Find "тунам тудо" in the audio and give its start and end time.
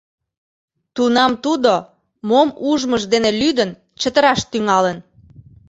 0.95-1.73